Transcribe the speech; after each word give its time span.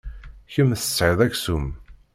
Kemm 0.53 0.71
tesɛid 0.81 1.19
aksum. 1.27 1.65